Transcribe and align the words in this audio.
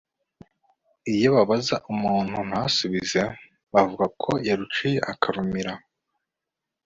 iyo 1.13 1.29
babaza 1.35 1.75
umuntu 1.91 2.37
ntasubize, 2.49 3.21
bavuga 3.73 4.05
ko 4.21 4.31
«yaruciye 4.47 4.99
akarumira 5.11 5.73